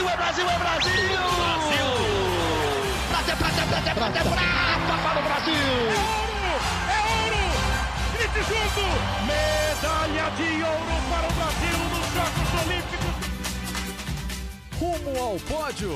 [0.00, 0.92] Brasil, é Brasil, é Brasil!
[1.36, 1.88] Brasil!
[3.10, 5.54] Prata, prata, prata, prata, prata para o Brasil!
[5.54, 6.52] É ouro!
[6.88, 7.42] É ouro!
[8.14, 8.84] Grite junto!
[9.26, 13.14] Medalha de ouro para o Brasil nos Jogos Olímpicos!
[14.78, 15.92] Rumo ao pódio!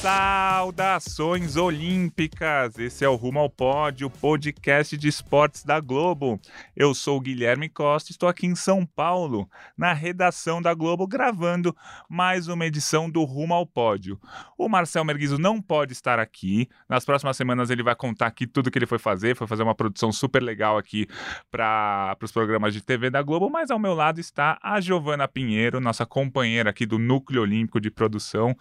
[0.00, 2.78] Saudações olímpicas!
[2.78, 6.40] Esse é o Rumo ao Pódio, podcast de esportes da Globo.
[6.74, 9.46] Eu sou Guilherme Costa, estou aqui em São Paulo,
[9.76, 11.76] na redação da Globo, gravando
[12.08, 14.18] mais uma edição do Rumo ao Pódio.
[14.56, 16.66] O Marcel Merguizo não pode estar aqui.
[16.88, 19.74] Nas próximas semanas ele vai contar aqui tudo que ele foi fazer, foi fazer uma
[19.74, 21.06] produção super legal aqui
[21.50, 25.78] para os programas de TV da Globo, mas ao meu lado está a Giovana Pinheiro,
[25.78, 28.56] nossa companheira aqui do Núcleo Olímpico de Produção.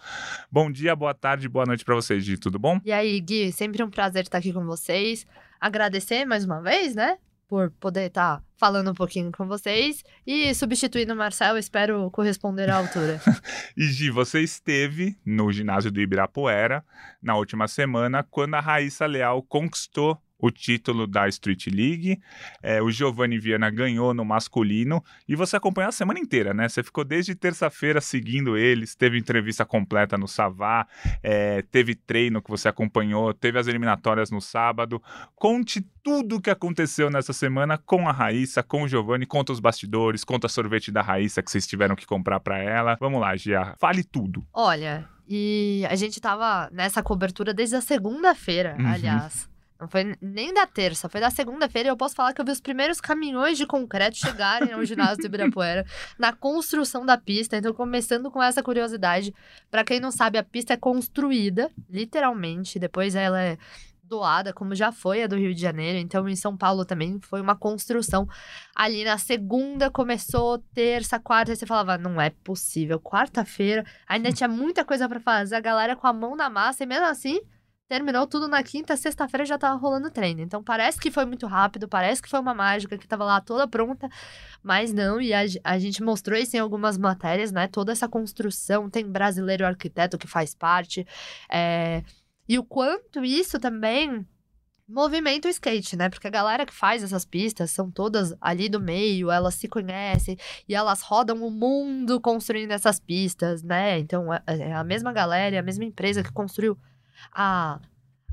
[0.51, 2.37] Bom dia, boa tarde tarde, boa noite para vocês, Gi.
[2.37, 2.81] Tudo bom?
[2.83, 5.27] E aí, Gui, sempre um prazer estar aqui com vocês.
[5.61, 7.19] Agradecer mais uma vez, né?
[7.47, 12.77] Por poder estar falando um pouquinho com vocês e substituindo o Marcel, espero corresponder à
[12.77, 13.21] altura.
[13.77, 16.83] e Gi, você esteve no ginásio do Ibirapuera
[17.21, 22.19] na última semana, quando a Raíssa Leal conquistou o título da Street League.
[22.63, 26.69] É, o Giovanni Viana ganhou no masculino e você acompanhou a semana inteira, né?
[26.69, 30.87] Você ficou desde terça-feira seguindo eles, teve entrevista completa no Savá,
[31.21, 35.01] é, teve treino que você acompanhou, teve as eliminatórias no sábado.
[35.35, 39.59] Conte tudo o que aconteceu nessa semana com a Raíssa, com o Giovanni, conta os
[39.59, 42.97] bastidores, conta a sorvete da Raíssa que vocês tiveram que comprar para ela.
[42.99, 44.45] Vamos lá, Gia, fale tudo.
[44.53, 48.87] Olha, e a gente tava nessa cobertura desde a segunda-feira, uhum.
[48.87, 49.49] aliás.
[49.79, 51.87] Não foi nem da terça, foi da segunda-feira.
[51.87, 55.17] E eu posso falar que eu vi os primeiros caminhões de concreto chegarem ao ginásio
[55.17, 55.85] do Ibirapuera
[56.19, 57.55] na construção da pista.
[57.55, 59.33] Então, começando com essa curiosidade.
[59.71, 62.77] Para quem não sabe, a pista é construída, literalmente.
[62.77, 63.57] Depois ela é
[64.03, 65.97] doada, como já foi a do Rio de Janeiro.
[65.97, 68.27] Então, em São Paulo também foi uma construção.
[68.75, 72.99] Ali na segunda começou, terça, quarta, você falava, não é possível.
[72.99, 76.87] Quarta-feira, ainda tinha muita coisa para fazer, a galera com a mão na massa, e
[76.87, 77.39] mesmo assim
[77.89, 80.41] terminou tudo na quinta, sexta-feira já tava rolando treino.
[80.41, 83.67] Então parece que foi muito rápido, parece que foi uma mágica que tava lá toda
[83.67, 84.07] pronta,
[84.61, 87.67] mas não, e a, a gente mostrou isso em algumas matérias, né?
[87.67, 91.05] Toda essa construção, tem brasileiro arquiteto que faz parte,
[91.51, 92.03] é...
[92.47, 94.25] e o quanto isso também
[94.87, 96.09] movimenta o skate, né?
[96.09, 100.37] Porque a galera que faz essas pistas são todas ali do meio, elas se conhecem
[100.67, 103.97] e elas rodam o mundo construindo essas pistas, né?
[103.99, 106.77] Então é, é a mesma galera, é a mesma empresa que construiu
[107.31, 107.79] a,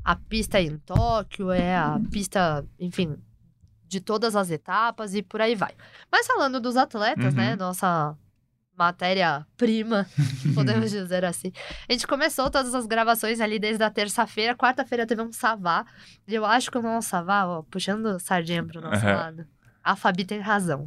[0.03, 3.17] a pista em Tóquio, é a pista, enfim,
[3.87, 5.73] de todas as etapas e por aí vai.
[6.11, 7.49] Mas falando dos atletas, né, uhum.
[7.51, 7.55] né?
[7.55, 8.17] Nossa
[8.77, 10.07] matéria-prima,
[10.53, 11.51] podemos dizer assim.
[11.89, 14.55] A gente começou todas as gravações ali desde a terça-feira.
[14.55, 15.85] Quarta-feira teve um Savá.
[16.27, 19.13] E eu acho que o nosso Savá, ó, puxando sardinha pro nosso uhum.
[19.13, 19.47] lado,
[19.83, 20.85] a Fabi tem razão.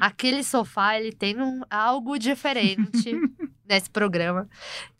[0.00, 3.12] Aquele sofá, ele tem um, algo diferente
[3.68, 4.48] nesse programa,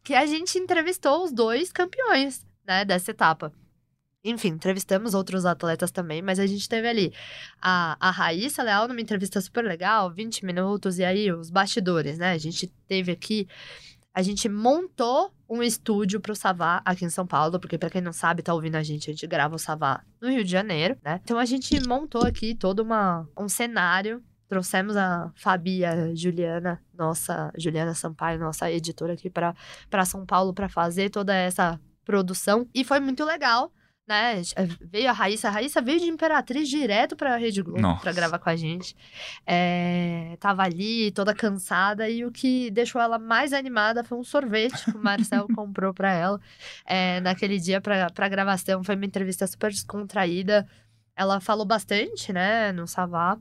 [0.08, 3.52] que a gente entrevistou os dois campeões, né, dessa etapa.
[4.24, 7.12] Enfim, entrevistamos outros atletas também, mas a gente teve ali
[7.60, 12.32] a, a Raíssa Leal numa entrevista super legal, 20 minutos, e aí os bastidores, né?
[12.32, 13.46] A gente teve aqui,
[14.14, 18.12] a gente montou um estúdio pro Savá aqui em São Paulo, porque para quem não
[18.14, 21.20] sabe, tá ouvindo a gente, a gente grava o Savá no Rio de Janeiro, né?
[21.22, 27.52] Então a gente montou aqui todo uma, um cenário Trouxemos a Fabi, a Juliana, nossa,
[27.56, 29.54] Juliana Sampaio, nossa editora aqui para
[30.06, 32.66] São Paulo para fazer toda essa produção.
[32.74, 33.70] E foi muito legal,
[34.08, 34.40] né?
[34.80, 38.48] Veio a Raíssa, a Raíssa veio de Imperatriz direto pra Rede Globo para gravar com
[38.48, 38.96] a gente.
[39.46, 44.82] É, tava ali, toda cansada, e o que deixou ela mais animada foi um sorvete
[44.86, 46.40] que o Marcel comprou para ela
[46.86, 48.82] é, naquele dia pra, pra gravação.
[48.82, 50.66] Foi uma entrevista super descontraída.
[51.14, 53.38] Ela falou bastante, né, no Savá.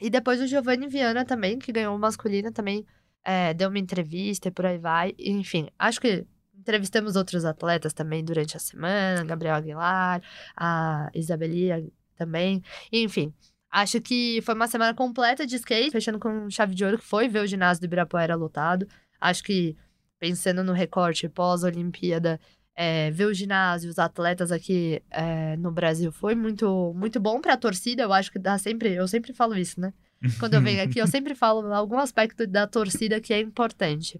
[0.00, 2.86] E depois o Giovanni Viana também, que ganhou o masculino, também
[3.24, 5.14] é, deu uma entrevista e por aí vai.
[5.18, 6.26] Enfim, acho que
[6.58, 10.22] entrevistamos outros atletas também durante a semana, Gabriel Aguilar,
[10.56, 12.62] a Isabelia também.
[12.92, 13.32] Enfim,
[13.70, 17.28] acho que foi uma semana completa de skate, fechando com chave de ouro, que foi
[17.28, 18.86] ver o ginásio do Ibirapuera lotado.
[19.20, 19.76] Acho que,
[20.18, 22.38] pensando no recorte pós-Olimpíada,
[22.82, 27.52] é, ver o ginásio, os atletas aqui é, no Brasil foi muito, muito bom para
[27.52, 28.02] a torcida.
[28.04, 29.92] Eu acho que dá sempre, eu sempre falo isso, né?
[30.38, 34.18] Quando eu venho aqui, eu sempre falo algum aspecto da torcida que é importante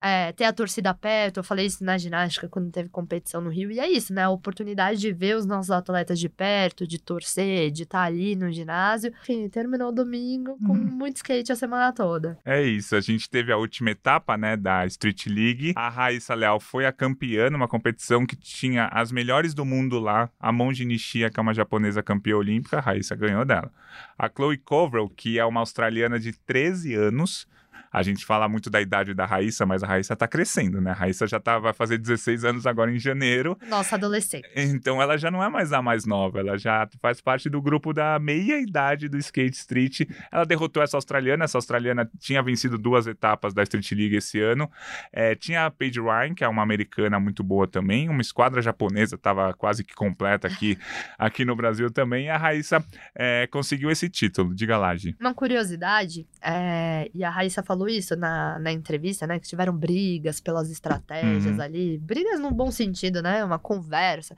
[0.00, 1.38] é, ter a torcida perto.
[1.38, 3.70] Eu falei isso na ginástica quando teve competição no Rio.
[3.70, 4.22] E é isso, né?
[4.22, 8.36] A oportunidade de ver os nossos atletas de perto, de torcer, de estar tá ali
[8.36, 9.12] no ginásio.
[9.22, 10.84] Enfim, terminou domingo com uhum.
[10.84, 12.38] muito skate a semana toda.
[12.44, 12.94] É isso.
[12.94, 15.72] A gente teve a última etapa, né, da Street League.
[15.76, 20.30] A Raíssa Leal foi a campeã numa competição que tinha as melhores do mundo lá.
[20.38, 23.72] A Monji Nishia, que é uma japonesa campeã olímpica, a Raíssa ganhou dela.
[24.16, 27.46] A Chloe Covrell, que é uma australiana de 13 anos,
[27.92, 30.90] A gente fala muito da idade da Raíssa, mas a Raíssa tá crescendo, né?
[30.90, 33.58] A Raíssa já tá, vai fazer 16 anos agora em janeiro.
[33.68, 34.48] Nossa adolescente.
[34.54, 37.92] Então ela já não é mais a mais nova, ela já faz parte do grupo
[37.92, 40.00] da meia idade do skate street.
[40.30, 44.70] Ela derrotou essa australiana, essa australiana tinha vencido duas etapas da Street League esse ano.
[45.12, 49.16] É, tinha a Paige Ryan, que é uma americana muito boa também, uma esquadra japonesa
[49.16, 50.78] estava quase que completa aqui,
[51.18, 52.26] aqui no Brasil também.
[52.26, 52.84] E a Raíssa
[53.14, 54.54] é, conseguiu esse título.
[54.54, 55.16] Diga lá, Gi.
[55.20, 59.38] Uma curiosidade, é, e a Raíssa falou isso na, na entrevista, né?
[59.38, 61.62] Que tiveram brigas pelas estratégias Uhum.
[61.62, 61.98] ali.
[61.98, 63.44] Brigas no bom sentido, né?
[63.44, 64.34] Uma conversa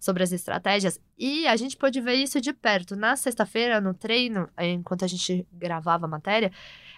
[0.00, 0.98] sobre as estratégias.
[1.18, 2.96] E a gente pôde ver isso de perto.
[2.96, 6.50] Na sexta-feira, no treino, enquanto a gente gravava a matéria,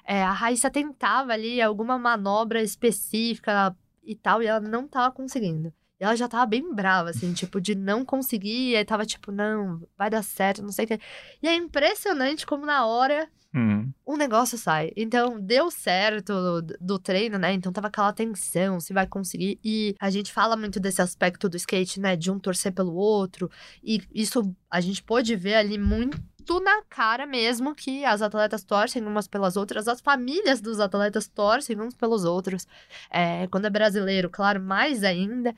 [0.06, 3.74] é, a Raíssa tentava ali alguma manobra específica
[4.04, 5.72] e tal, e ela não tava conseguindo.
[6.00, 8.70] E ela já tava bem brava, assim, tipo, de não conseguir.
[8.70, 11.00] E aí tava tipo, não, vai dar certo, não sei o que.
[11.42, 13.92] E é impressionante como na hora Uhum.
[14.06, 14.92] um negócio sai.
[14.96, 17.52] Então, deu certo do, do treino, né?
[17.52, 19.58] Então, tava aquela tensão, se vai conseguir.
[19.62, 22.16] E a gente fala muito desse aspecto do skate, né?
[22.16, 23.50] De um torcer pelo outro.
[23.82, 29.04] E isso a gente pôde ver ali muito na cara mesmo que as atletas torcem
[29.06, 32.66] umas pelas outras, as famílias dos atletas torcem uns pelos outros.
[33.10, 35.54] É, quando é brasileiro, claro, mais ainda.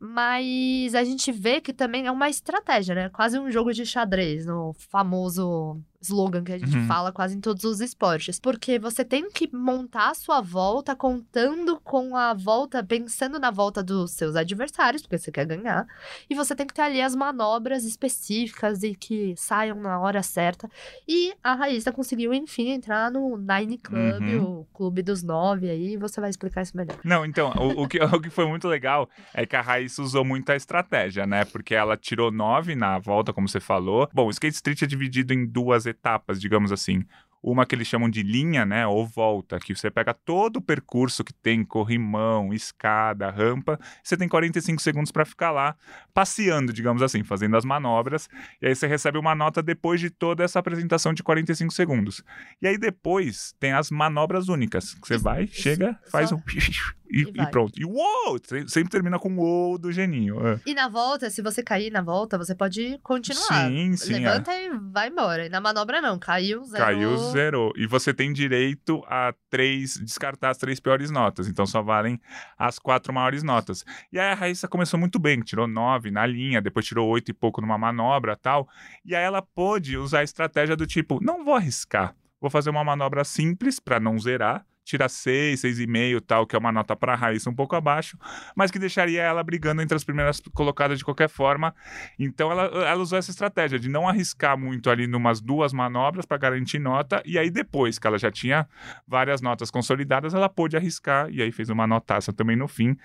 [0.00, 3.08] Mas a gente vê que também é uma estratégia, né?
[3.10, 6.86] Quase um jogo de xadrez, no famoso slogan que a gente Uhum.
[6.86, 8.38] fala quase em todos os esportes.
[8.40, 13.82] Porque você tem que montar a sua volta contando com a volta, pensando na volta
[13.82, 15.86] dos seus adversários, porque você quer ganhar.
[16.28, 20.68] E você tem que ter ali as manobras específicas e que saiam na hora certa.
[21.06, 24.60] E a Raíssa conseguiu, enfim, entrar no Nine Club, Uhum.
[24.60, 25.96] o clube dos nove aí.
[25.96, 26.96] Você vai explicar isso melhor.
[27.04, 30.24] Não, então, o, o que, o que foi muito legal é que a Raíssa usou
[30.24, 31.44] muito a estratégia, né?
[31.44, 34.08] Porque ela tirou nove na volta, como você falou.
[34.12, 35.93] Bom, o skate street é dividido em duas etapas,
[36.38, 37.04] digamos assim.
[37.46, 38.86] Uma que eles chamam de linha, né?
[38.86, 43.78] Ou volta, que você pega todo o percurso que tem corrimão, escada, rampa.
[44.02, 45.76] Você tem 45 segundos para ficar lá
[46.14, 48.30] passeando, digamos assim, fazendo as manobras.
[48.62, 52.24] E aí você recebe uma nota depois de toda essa apresentação de 45 segundos.
[52.62, 54.94] E aí depois tem as manobras únicas.
[54.94, 56.40] Que você vai, chega, faz um.
[57.14, 57.72] E, E e pronto.
[57.80, 58.38] E uou!
[58.42, 60.44] Se- Sempre termina com uou do geninho.
[60.46, 60.60] é.
[60.66, 63.68] E na volta, se você cair na volta, você pode continuar.
[63.70, 64.14] Sim, sim.
[64.14, 64.18] é.
[64.18, 65.46] Levanta e vai embora.
[65.46, 66.84] E na manobra não, caiu, zero.
[66.84, 67.72] Caiu, zerou.
[67.76, 71.46] E você tem direito a três, descartar as três piores notas.
[71.48, 72.20] Então só valem
[72.58, 73.84] as quatro maiores notas.
[74.12, 77.34] E aí a Raíssa começou muito bem, tirou nove na linha, depois tirou oito e
[77.34, 78.68] pouco numa manobra tal.
[79.04, 82.14] E aí ela pôde usar a estratégia do tipo: não vou arriscar.
[82.40, 84.66] Vou fazer uma manobra simples para não zerar.
[84.84, 87.74] Tira seis, seis e meio, tal, que é uma nota para a Raíssa um pouco
[87.74, 88.18] abaixo,
[88.54, 91.74] mas que deixaria ela brigando entre as primeiras colocadas de qualquer forma.
[92.18, 96.36] Então ela, ela usou essa estratégia de não arriscar muito ali numas duas manobras para
[96.36, 98.68] garantir nota, e aí depois que ela já tinha
[99.06, 102.96] várias notas consolidadas, ela pôde arriscar, e aí fez uma notaça também no fim,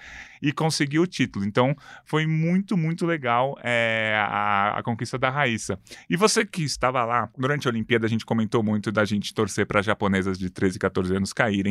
[0.42, 1.46] e conseguiu o título.
[1.46, 5.80] Então foi muito, muito legal é, a, a conquista da Raíssa.
[6.10, 9.66] E você que estava lá, durante a Olimpíada a gente comentou muito da gente torcer
[9.66, 11.69] para japonesas de 13 e 14 anos caírem,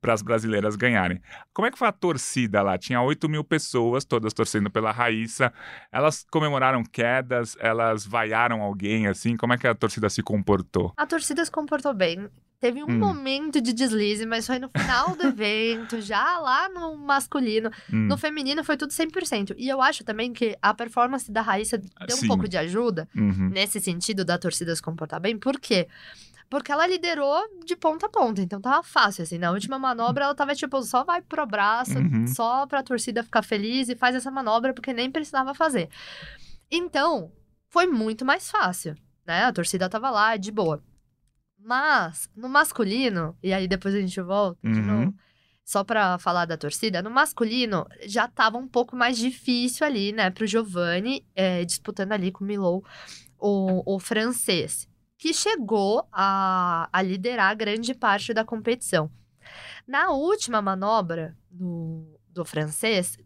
[0.00, 1.20] para as brasileiras ganharem.
[1.54, 2.76] Como é que foi a torcida lá?
[2.76, 5.52] Tinha 8 mil pessoas, todas torcendo pela Raíssa.
[5.90, 9.36] Elas comemoraram quedas, elas vaiaram alguém, assim?
[9.36, 10.92] Como é que a torcida se comportou?
[10.96, 12.28] A torcida se comportou bem.
[12.60, 12.98] Teve um Hum.
[12.98, 17.70] momento de deslize, mas foi no final do evento, já lá no masculino.
[17.92, 19.52] Hum, No feminino foi tudo 100%.
[19.58, 22.26] E eu acho também que a performance da Raíssa deu Sim.
[22.26, 23.48] um pouco de ajuda uhum.
[23.50, 25.36] nesse sentido da torcida se comportar bem.
[25.36, 25.88] Por quê?
[26.52, 29.38] Porque ela liderou de ponta a ponta, então tava fácil, assim.
[29.38, 32.26] Na última manobra, ela tava tipo, só vai pro braço, Uhum.
[32.26, 35.88] só pra torcida ficar feliz e faz essa manobra, porque nem precisava fazer.
[36.70, 37.32] Então,
[37.70, 38.94] foi muito mais fácil,
[39.26, 39.44] né?
[39.44, 40.82] A torcida tava lá, de boa.
[41.58, 44.86] Mas, no masculino, e aí depois a gente volta de Uhum.
[44.86, 45.14] novo,
[45.64, 50.28] só pra falar da torcida, no masculino já tava um pouco mais difícil ali, né,
[50.28, 52.84] pro Giovanni, é, disputando ali com o Milou,
[53.38, 54.86] o, o francês,
[55.22, 59.08] que chegou a, a liderar grande parte da competição.
[59.86, 63.16] Na última manobra do, do francês,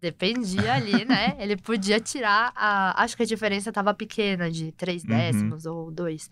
[0.00, 1.36] dependia ali, né?
[1.38, 3.00] Ele podia tirar a.
[3.00, 5.10] Acho que a diferença tava pequena, de três Uhum.
[5.10, 6.28] décimos ou dois.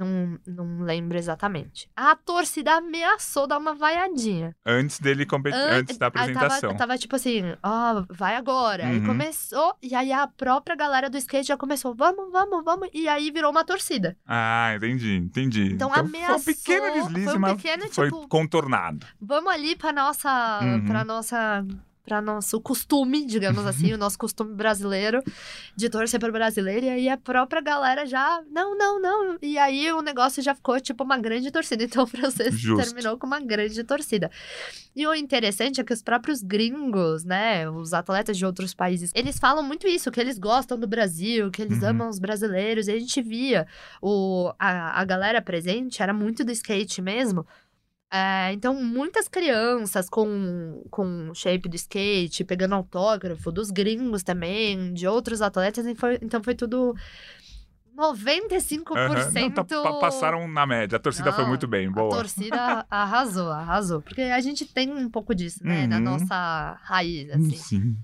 [0.00, 1.90] Não, não lembro exatamente.
[1.94, 4.56] A torcida ameaçou dar uma vaiadinha.
[4.64, 6.74] Antes dele competir, An- antes da ah, tava- apresentação.
[6.76, 8.84] Tava, tipo assim, ó, vai agora.
[8.86, 9.04] Uhum.
[9.06, 12.88] começou, e aí a própria galera do skate já começou, vamos, vamos, vamos.
[12.94, 14.16] E aí virou uma torcida.
[14.26, 15.72] Ah, entendi, entendi.
[15.74, 19.06] Então, foi um ameaçou, pequeno deslize, foi um mas pequeno, foi tipo- contornado.
[19.20, 20.60] Vamos ali pra nossa.
[20.62, 20.86] Uhum.
[20.86, 21.64] Pra nossa.
[22.10, 25.22] Para nosso costume, digamos assim, o nosso costume brasileiro
[25.76, 26.86] de torcer pro brasileiro.
[26.86, 29.38] E aí a própria galera já, não, não, não.
[29.40, 31.84] E aí o negócio já ficou tipo uma grande torcida.
[31.90, 32.84] Então o francês Justo.
[32.84, 34.28] terminou com uma grande torcida.
[34.96, 39.38] E o interessante é que os próprios gringos, né, os atletas de outros países, eles
[39.38, 41.88] falam muito isso, que eles gostam do Brasil, que eles Uhum.
[41.90, 42.88] amam os brasileiros.
[42.88, 43.68] E a gente via
[44.02, 47.46] o, a, a galera presente, era muito do skate mesmo.
[48.12, 55.06] É, então, muitas crianças com, com shape do skate, pegando autógrafo, dos gringos também, de
[55.06, 55.86] outros atletas.
[55.96, 56.94] foi- então, foi tudo
[57.94, 59.30] 95% Aham.
[59.32, 60.96] Não, tá- pa- passaram na média.
[60.96, 62.10] A torcida foi Não, muito bem, a boa.
[62.10, 64.00] torcida arrasou, arrasou.
[64.02, 65.86] Porque a gente tem um pouco disso, né?
[65.86, 66.02] Na Uhum.
[66.02, 67.50] nossa raiz, assim.
[67.56, 67.96] Sim.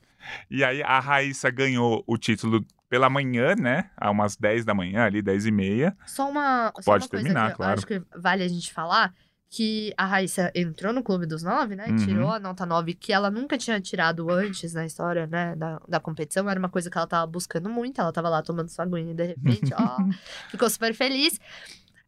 [0.50, 3.90] E aí a Raíssa ganhou o título pela manhã, né?
[3.96, 5.96] A umas 10 da manhã, ali, 10 e meia.
[6.06, 7.75] Só uma, só Pode uma coisa terminar, claro.
[7.75, 9.14] acho que vale a gente falar.
[9.48, 11.86] Que a Raíssa entrou no Clube dos Nove, né?
[11.88, 11.96] Uhum.
[11.96, 15.54] Tirou a nota 9, que ela nunca tinha tirado antes na história, né?
[15.54, 16.48] Da, da competição.
[16.50, 18.00] Era uma coisa que ela tava buscando muito.
[18.00, 19.98] Ela tava lá tomando sua aguinha e de repente, ó,
[20.50, 21.38] ficou super feliz.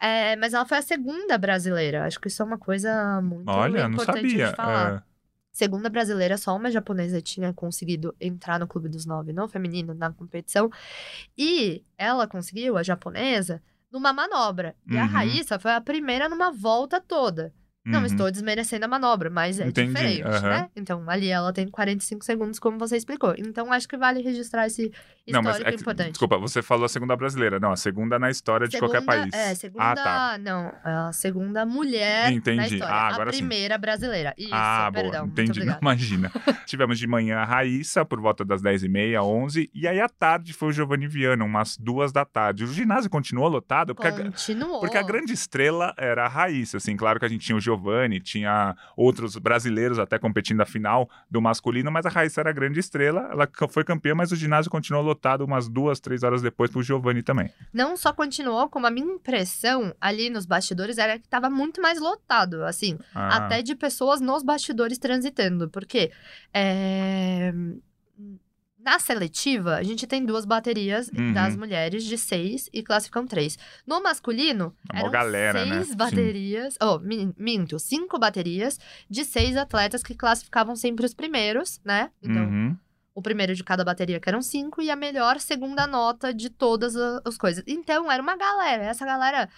[0.00, 2.04] É, mas ela foi a segunda brasileira.
[2.04, 4.50] Acho que isso é uma coisa muito Olha, não importante sabia.
[4.50, 4.94] de falar.
[4.96, 5.08] É.
[5.50, 10.12] Segunda brasileira, só uma japonesa tinha conseguido entrar no Clube dos Nove, no feminino, na
[10.12, 10.70] competição.
[11.36, 14.76] E ela conseguiu, a japonesa, numa manobra.
[14.86, 15.08] E a Uhum.
[15.08, 17.52] Raíssa foi a primeira numa volta toda.
[17.88, 18.06] Não Uhum.
[18.06, 20.48] estou desmerecendo a manobra, mas é Entendi, diferente, aham.
[20.48, 20.68] né?
[20.76, 23.34] Então, ali ela tem 45 segundos, como você explicou.
[23.38, 24.92] Então, acho que vale registrar esse
[25.26, 26.10] Não, mas histórico é que- importante.
[26.10, 27.58] desculpa, você falou a segunda brasileira.
[27.58, 29.32] Não, a segunda na história de qualquer país.
[29.32, 29.84] É, segunda.
[29.84, 30.38] Ah, tá.
[30.38, 32.56] Não, a segunda mulher Entendi.
[32.58, 32.94] na história.
[32.94, 33.38] Ah, a agora sim.
[33.38, 34.34] primeira brasileira.
[34.36, 35.26] Isso, ah, perdão.
[35.26, 35.32] boa.
[35.32, 35.64] Entendi.
[35.64, 36.30] Não, imagina.
[36.66, 40.68] Tivemos de manhã a Raíssa, por volta das 10h30, 11 E aí à tarde foi
[40.68, 42.64] o Giovanni Viana, umas duas da tarde.
[42.64, 44.80] O ginásio continuou lotado, porque a, Continuou.
[44.80, 47.77] Porque a grande estrela era a Raíssa, assim, claro que a gente tinha o Giovanni,
[48.20, 52.80] tinha outros brasileiros até competindo a final do masculino, mas a Raíssa era a grande
[52.80, 56.82] estrela, ela foi campeã, mas o ginásio continuou lotado umas duas, três horas depois pro
[56.82, 57.50] Giovanni também.
[57.72, 62.00] Não só continuou, como a minha impressão ali nos bastidores era que tava muito mais
[62.00, 66.10] lotado, assim, Ah, até de pessoas nos bastidores transitando, porque
[66.52, 67.52] é,
[68.78, 71.32] na seletiva a gente tem duas baterias Uhum.
[71.32, 73.58] das mulheres de seis e classificam três.
[73.86, 75.74] No masculino É eram galera, né?
[75.76, 75.96] seis Sim.
[75.96, 78.78] baterias, oh, min- minto, cinco baterias
[79.10, 82.10] de seis atletas que classificavam sempre os primeiros, né?
[82.22, 82.76] Então Uhum.
[83.14, 86.94] o primeiro de cada bateria, que eram cinco, e a melhor segunda nota de todas
[87.24, 87.64] as coisas.
[87.66, 88.84] Então, era uma galera.
[88.84, 89.48] Essa galera.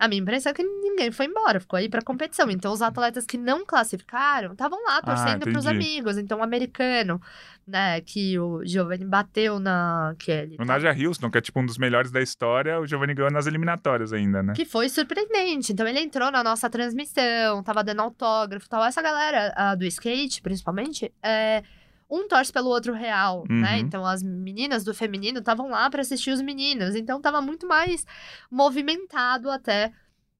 [0.00, 2.50] A minha impressão é que ninguém foi embora, ficou aí pra competição.
[2.50, 5.86] Então, os atletas que não classificaram estavam lá torcendo pros Ah, entendi.
[5.90, 6.16] amigos.
[6.16, 7.20] Então, o americano,
[7.68, 10.56] né, que o Giovanni bateu na Kelly.
[10.58, 13.46] O Naja Houston, que é tipo um dos melhores da história, o Giovanni ganhou nas
[13.46, 14.54] eliminatórias ainda, né?
[14.54, 15.72] Que foi surpreendente.
[15.72, 18.82] Então, ele entrou na nossa transmissão, tava dando autógrafo e tal.
[18.82, 21.62] Essa galera ah, do skate, principalmente, é,
[22.10, 23.74] um torce pelo outro real, né?
[23.74, 23.78] Uhum.
[23.78, 26.94] Então, as meninas do feminino estavam lá pra assistir os meninos.
[26.94, 28.06] Então, tava muito mais
[28.50, 29.92] movimentado até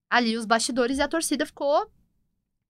[0.08, 1.88] ali os bastidores e a torcida ficou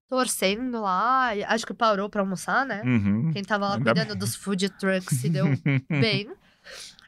[0.07, 1.30] torcendo lá.
[1.47, 2.83] Acho que parou pra almoçar, né?
[2.85, 3.30] Uhum.
[3.33, 5.47] Quem tava lá Ainda cuidando dos food trucks se deu
[5.88, 6.30] bem.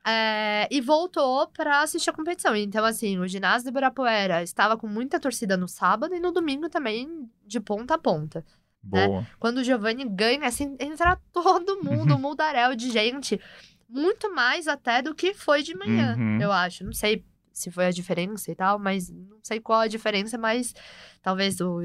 [0.04, 2.56] É, e voltou pra assistir a competição.
[2.56, 6.68] Então, assim, o ginásio do Ibirapuera estava com muita torcida no sábado e no domingo
[6.68, 8.44] também, de ponta a ponta.
[8.82, 9.26] Boa.
[9.38, 13.40] Quando o Giovanni ganha, assim, entra todo mundo, um muldaréu de gente.
[13.88, 16.40] Muito mais até do que foi de manhã, Uhum.
[16.40, 16.84] eu acho.
[16.84, 20.74] Não sei se foi a diferença e tal, mas não sei qual a diferença, mas
[21.20, 21.80] talvez o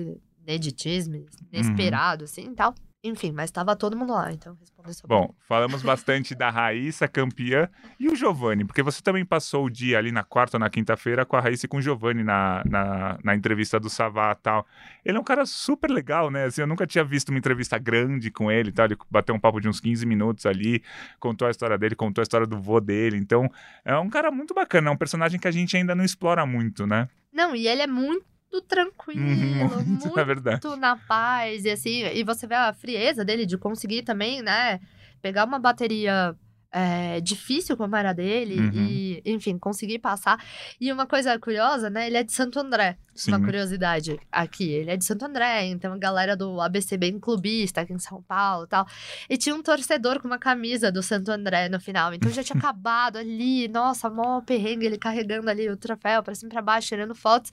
[0.45, 2.73] ineditismo, inesperado, assim e tal.
[3.03, 7.69] Enfim, mas tava todo mundo lá, então respondeu sua Bom, falamos bastante da Raíssa, campeã,
[7.99, 11.25] e o Giovanni, porque você também passou o dia ali na quarta ou na quinta-feira
[11.25, 14.65] com a Raíssa e com o Giovanni na, na, na entrevista do Savá e tal.
[15.05, 16.45] Ele é um cara super legal, né?
[16.45, 18.85] Assim, eu nunca tinha visto uma entrevista grande com ele e tal.
[18.85, 20.83] Ele bateu um papo de uns 15 minutos ali,
[21.19, 23.15] contou a história dele, contou a história do vô dele.
[23.17, 23.49] Então,
[23.85, 26.87] é um cara muito bacana, é um personagem que a gente ainda não explora muito,
[26.87, 27.07] né?
[27.31, 28.25] Não, e ele é muito
[28.67, 30.67] tranquilo, Uhum, muito é verdade.
[30.77, 34.79] na paz, e assim, e você vê a frieza dele de conseguir também, né,
[35.21, 36.35] pegar uma bateria
[36.69, 38.71] é, difícil como era dele Uhum.
[38.73, 40.37] e, enfim, conseguir passar.
[40.79, 43.31] E uma coisa curiosa, né, ele é de Santo André, Sim.
[43.31, 47.81] uma curiosidade aqui, ele é de Santo André, então a galera do ABC bem clubista
[47.81, 48.85] aqui em São Paulo e tal.
[49.29, 52.57] E tinha um torcedor com uma camisa do Santo André no final, então já tinha
[52.59, 56.89] acabado ali, nossa, mó perrengue, ele carregando ali o troféu pra cima e pra baixo,
[56.89, 57.49] tirando fotos.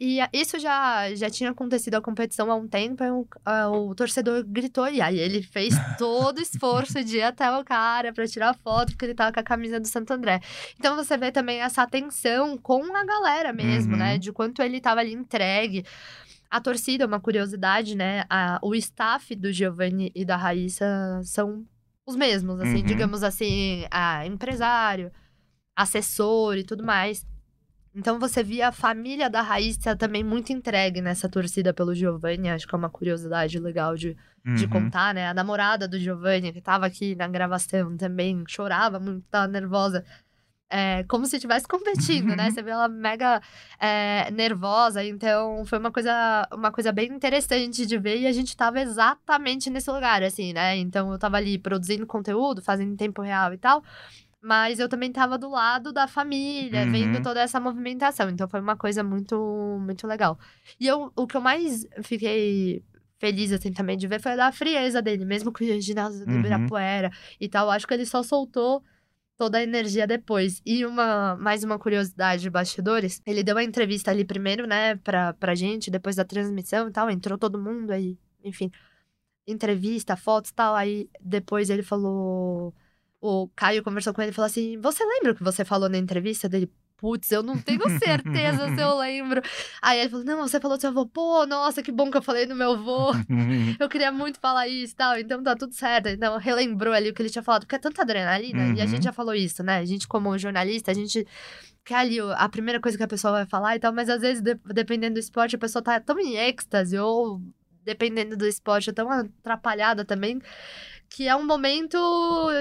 [0.00, 4.44] E isso já, já tinha acontecido a competição há um tempo, o, ah, o torcedor
[4.46, 8.54] gritou, e aí ele fez todo o esforço de ir até o cara pra tirar
[8.54, 10.40] foto, porque ele tava com a camisa do Santo André.
[10.78, 13.98] Então você vê também essa atenção com a galera mesmo, Uhum.
[13.98, 14.18] né?
[14.18, 15.84] De quanto ele tava ali entregue.
[16.48, 18.24] A torcida, uma curiosidade, né?
[18.30, 20.86] A, o staff do Giovanni e da Raíssa
[21.24, 21.66] são
[22.06, 22.82] os mesmos, assim, Uhum.
[22.84, 25.10] digamos assim, a empresário,
[25.76, 27.26] assessor e tudo mais.
[27.94, 32.66] Então você via a família da Raíssa também muito entregue nessa torcida pelo Giovanni, acho
[32.66, 34.16] que é uma curiosidade legal de,
[34.56, 34.70] de Uhum.
[34.70, 35.28] contar, né?
[35.28, 40.04] A namorada do Giovanni, que tava aqui na gravação também, chorava muito, tava nervosa.
[40.70, 42.50] É, como se estivesse competindo, né?
[42.50, 43.40] Você vê ela mega
[43.80, 48.54] é, nervosa, então foi uma coisa, uma coisa bem interessante de ver e a gente
[48.54, 50.76] tava exatamente nesse lugar, assim, né?
[50.76, 53.82] Então eu tava ali produzindo conteúdo, fazendo em tempo real e tal,
[54.40, 56.90] mas eu também tava do lado da família, Uhum.
[56.92, 60.38] vendo toda essa movimentação, então foi uma coisa muito, muito legal.
[60.78, 62.82] E eu, o que eu mais fiquei
[63.18, 66.38] feliz, assim, também de ver foi da frieza dele, mesmo com o ginásio do Uhum.
[66.38, 68.82] Ibirapuera e tal, acho que ele só soltou
[69.36, 70.60] toda a energia depois.
[70.66, 75.32] E uma mais uma curiosidade de bastidores, ele deu uma entrevista ali primeiro, né, pra,
[75.34, 78.70] pra gente, depois da transmissão e tal, entrou todo mundo aí, enfim,
[79.46, 82.74] entrevista, fotos e tal, aí depois ele falou,
[83.20, 85.98] o Caio conversou com ele e falou assim, você lembra o que você falou na
[85.98, 86.70] entrevista dele?
[86.96, 89.40] Putz, eu não tenho certeza se eu lembro.
[89.80, 91.06] Aí ele falou, não, você falou do seu avô.
[91.06, 93.12] Pô, nossa, que bom que eu falei do meu avô.
[93.78, 96.08] Eu queria muito falar isso e tal, então tá tudo certo.
[96.08, 98.90] Então relembrou ali o que ele tinha falado, porque é tanta adrenalina, e a Uhum.
[98.90, 99.78] gente já falou isso, né?
[99.78, 101.24] A gente, como jornalista, a gente
[101.84, 104.42] quer ali a primeira coisa que a pessoa vai falar e tal, mas às vezes,
[104.42, 107.40] de- dependendo do esporte, a pessoa tá tão em êxtase, ou
[107.84, 110.40] dependendo do esporte, é tão atrapalhada também,
[111.08, 111.98] que é um momento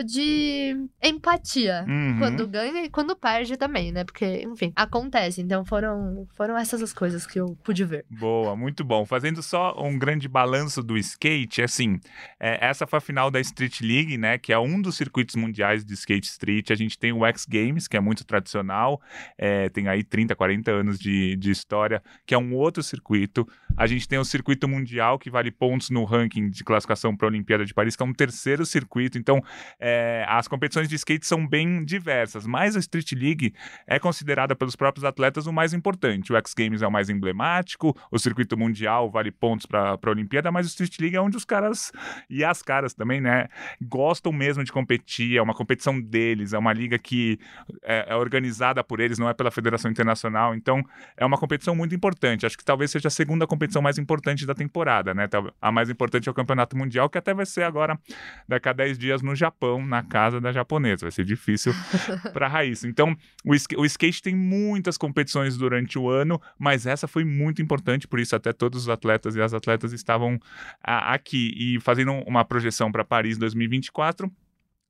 [0.05, 1.85] de empatia.
[1.87, 2.17] Uhum.
[2.17, 4.03] Quando ganha e quando perde também, né?
[4.03, 5.41] Porque, enfim, acontece.
[5.41, 8.05] Então foram, foram essas as coisas que eu pude ver.
[8.09, 9.05] Boa, muito bom.
[9.05, 11.99] Fazendo só um grande balanço do skate, assim,
[12.39, 14.37] é, essa foi a final da Street League, né?
[14.37, 16.71] Que é um dos circuitos mundiais de skate street.
[16.71, 19.01] A gente tem o X Games, que é muito tradicional,
[19.37, 23.47] é, tem aí 30, 40 anos de, de história, que é um outro circuito.
[23.75, 27.29] A gente tem o circuito mundial, que vale pontos no ranking de classificação para a
[27.29, 29.17] Olimpíada de Paris, que é um terceiro circuito.
[29.17, 29.41] Então,
[29.79, 33.53] é, as competições de skate são bem diversas, mas a Street League
[33.85, 36.31] é considerada pelos próprios atletas o mais importante.
[36.31, 40.51] O X Games é o mais emblemático, o circuito mundial vale pontos para a Olimpíada,
[40.51, 41.91] mas o Street League é onde os caras
[42.29, 43.47] e as caras também, né,
[43.81, 45.37] gostam mesmo de competir.
[45.37, 47.39] É uma competição deles, é uma liga que
[47.83, 50.55] é, é organizada por eles, não é pela Federação Internacional.
[50.55, 50.83] Então,
[51.15, 52.45] é uma competição muito importante.
[52.45, 55.27] Acho que talvez seja a segunda competição mais importante da temporada, né?
[55.61, 57.99] A mais importante é o Campeonato Mundial, que até vai ser agora,
[58.47, 61.05] daqui a 10 dias, no Japão, na casa da japonesa.
[61.05, 61.73] Vai ser difícil
[62.33, 62.87] para Raíssa.
[62.87, 68.07] Então, o, o skate tem muitas competições durante o ano, mas essa foi muito importante,
[68.07, 70.39] por isso até todos os atletas e as atletas estavam
[70.83, 71.53] a- aqui.
[71.57, 74.31] E fazendo uma projeção para Paris 2024,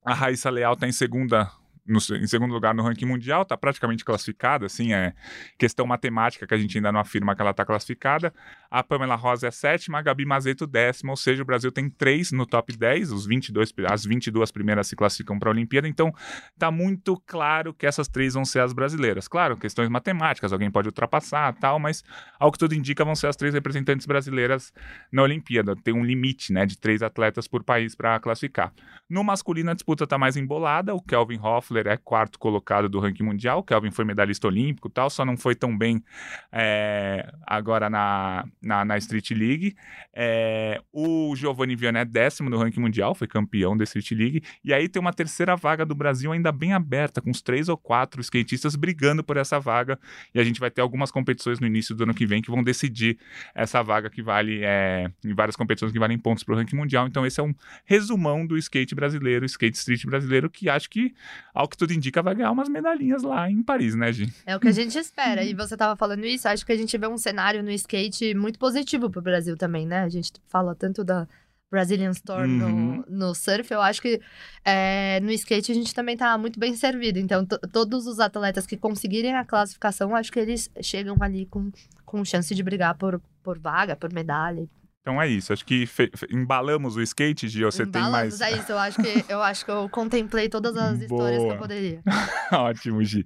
[0.04, 1.50] a Raíssa Leal está em segunda.
[1.88, 5.14] No em segundo lugar no ranking mundial, está praticamente classificada, assim, é
[5.58, 8.32] questão matemática que a gente ainda não afirma que ela está classificada.
[8.70, 12.30] A Pamela Rosa é sétima, a Gabi Mazeto décima, ou seja, o Brasil tem três
[12.30, 16.12] no top 10, os 22, pri- as 22 primeiras se classificam para a Olimpíada, então
[16.58, 19.26] tá muito claro que essas três vão ser as brasileiras.
[19.26, 22.04] Claro, questões matemáticas, alguém pode ultrapassar tal, mas
[22.38, 24.72] ao que tudo indica vão ser as três representantes brasileiras
[25.10, 25.74] na Olimpíada.
[25.76, 28.72] Tem um limite, né, de três atletas por país para classificar.
[29.08, 33.22] No masculino a disputa tá mais embolada, o Kelvin Hoffler é quarto colocado do ranking
[33.22, 36.02] mundial, Kelvin foi medalhista olímpico tal, só não foi tão bem
[36.50, 39.76] é, agora na, na, na Street League.
[40.14, 44.42] É, o Giovanni Vianney é décimo no ranking mundial, foi campeão da Street League.
[44.64, 47.76] E aí tem uma terceira vaga do Brasil ainda bem aberta, com uns três ou
[47.76, 49.98] quatro skatistas brigando por essa vaga.
[50.34, 52.62] E a gente vai ter algumas competições no início do ano que vem que vão
[52.62, 53.18] decidir
[53.54, 57.06] essa vaga que vale é, em várias competições que valem pontos para o ranking mundial.
[57.06, 61.14] Então esse é um resumão do skate brasileiro, skate street brasileiro, que acho que,
[61.54, 64.32] ao que tudo indica, vai ganhar umas medalhinhas lá em Paris, né, Gi?
[64.46, 65.44] É o que a gente espera.
[65.44, 68.58] E você tava falando isso, acho que a gente vê um cenário no skate muito
[68.58, 70.00] positivo pro Brasil também, né?
[70.02, 71.28] A gente fala tanto da
[71.70, 73.04] Brazilian Storm Uhum.
[73.08, 74.18] no, no surf, eu acho que
[74.64, 77.18] é, no skate a gente também tá muito bem servido.
[77.18, 81.70] Então, to- todos os atletas que conseguirem a classificação, acho que eles chegam ali com,
[82.06, 84.66] com chance de brigar por, por vaga, por medalha.
[85.08, 85.54] Então é isso.
[85.54, 85.88] Acho que
[86.30, 87.64] embalamos o skate, Gi.
[87.64, 88.34] Você tem mais.
[88.34, 91.44] Embalamos, É isso, eu acho, que, eu acho que eu contemplei todas as histórias que
[91.44, 91.54] Boa.
[91.54, 92.00] eu poderia.
[92.52, 93.24] Ótimo, Gi.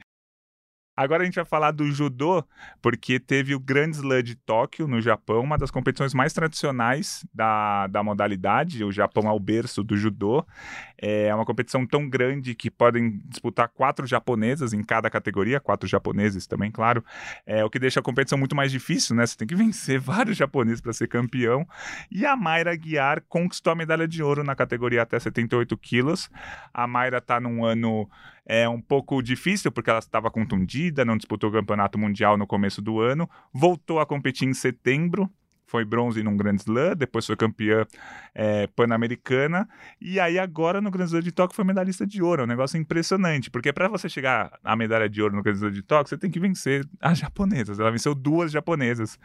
[0.95, 2.45] Agora a gente vai falar do judô,
[2.83, 7.87] porque teve o Grand Slam de Tóquio, no Japão, uma das competições mais tradicionais da,
[7.87, 8.85] da modalidade.
[8.85, 10.47] O Japão é o berço do judô.
[10.99, 16.47] É uma competição tão grande que podem disputar quatro japonesas em cada categoria, quatro japoneses
[16.47, 17.03] também, claro.
[17.47, 19.27] É o que deixa a competição muito mais difícil, né?
[19.27, 21.67] Você tem que vencer vários japoneses para ser campeão.
[22.11, 26.29] E a Mayra Guiar conquistou a medalha de ouro na categoria até 78 quilos.
[26.73, 28.11] A Mayra tá num ano
[28.47, 32.83] é um pouco difícil porque ela estava contundida, não disputou o campeonato mundial no começo
[32.83, 35.31] do ano, voltou a competir em setembro,
[35.73, 37.87] foi bronze num Grand Slam, depois foi campeã
[38.35, 39.67] é, pan-americana,
[39.99, 42.43] e aí agora no Grand Slam de Tóquio foi medalhista de ouro.
[42.43, 45.71] É um negócio impressionante, porque para você chegar à medalha de ouro no Grand Slam
[45.71, 47.81] de Tóquio, você tem que vencer as japonesas.
[47.81, 49.19] Ela venceu duas japonesas.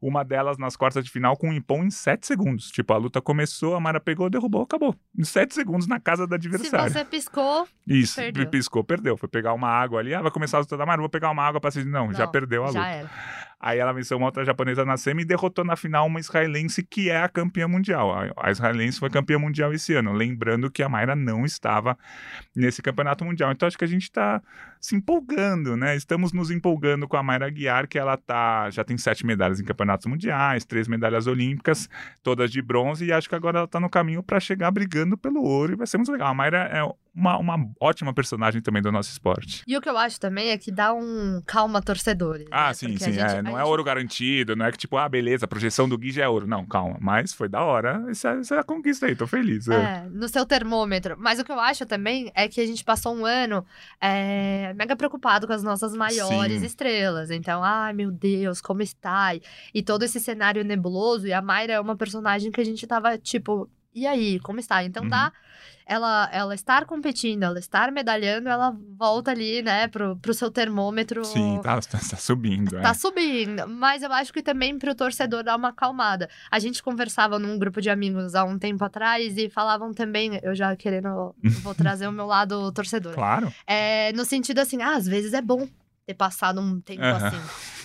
[0.00, 2.70] Uma delas nas quartas de final com um impão em 7 segundos.
[2.70, 4.96] Tipo, a luta começou, a Mara pegou, derrubou, acabou.
[5.18, 6.88] Em 7 segundos na casa da adversária.
[6.88, 8.46] Se você piscou, Isso, perdeu.
[8.46, 9.18] piscou, perdeu.
[9.18, 11.42] Foi pegar uma água ali, ah, vai começar a luta da Mara, vou pegar uma
[11.44, 11.90] água pra assistir.
[11.90, 12.80] Não, já Não, perdeu a luta.
[12.80, 13.10] já era.
[13.60, 17.10] Aí ela venceu uma outra japonesa na semi e derrotou na final uma israelense que
[17.10, 18.10] é a campeã mundial.
[18.34, 20.12] A, israelense foi campeã mundial esse ano.
[20.14, 21.98] Lembrando que a Mayra não estava
[22.56, 23.52] nesse campeonato mundial.
[23.52, 24.42] Então acho que a gente está
[24.80, 25.94] se empolgando, né?
[25.94, 29.64] Estamos nos empolgando com a Mayra Guiar, que ela tá, já tem sete medalhas em
[29.64, 31.88] campeonatos mundiais, três medalhas olímpicas,
[32.22, 35.42] todas de bronze, e acho que agora ela está no caminho para chegar brigando pelo
[35.42, 36.28] ouro e vai ser muito legal.
[36.28, 36.82] A Mayra é
[37.14, 39.62] uma, uma ótima personagem também do nosso esporte.
[39.66, 42.46] E o que eu acho também é que dá um calma torcedores.
[42.50, 42.74] Ah, né?
[42.74, 43.12] sim, Porque sim.
[43.12, 45.88] gente- é, não é gente- ouro garantido, não é que tipo, ah, beleza, a projeção
[45.88, 46.46] do Gui já é ouro.
[46.46, 46.96] Não, calma.
[47.00, 48.02] Mas foi da hora.
[48.08, 49.68] Essa, essa conquista aí, tô feliz.
[49.68, 49.74] é.
[49.74, 51.16] É, no seu termômetro.
[51.18, 53.66] Mas o que eu acho também é que a gente passou um ano
[54.00, 56.66] é, mega preocupado com as nossas maiores Sim.
[56.66, 57.30] estrelas.
[57.30, 59.34] Então, ai meu Deus, como está?
[59.34, 59.42] E,
[59.74, 61.26] e todo esse cenário nebuloso.
[61.26, 64.82] E a Mayra é uma personagem que a gente tava tipo, e aí, como está?
[64.84, 65.08] Então Uhum.
[65.10, 65.32] dá.
[65.86, 71.24] Ela, ela estar competindo, ela estar medalhando, ela volta ali, né, pro, pro seu termômetro.
[71.24, 72.76] Sim, tá, tá, tá subindo.
[72.76, 72.82] é.
[72.82, 76.30] Tá subindo, mas eu acho que também pro torcedor dar uma acalmada.
[76.48, 80.54] A gente conversava num grupo de amigos há um tempo atrás e falavam também, eu
[80.54, 83.14] já querendo, vou trazer o meu lado torcedor.
[83.14, 83.52] Claro.
[83.66, 85.66] É, no sentido assim, ah, às vezes é bom
[86.06, 87.16] ter passado um tempo Aham.
[87.26, 87.40] assim.